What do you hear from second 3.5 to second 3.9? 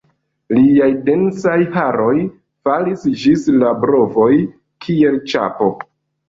la